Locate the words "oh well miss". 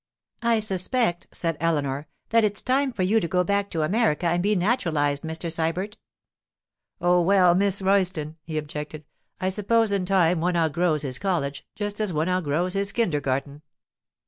6.99-7.83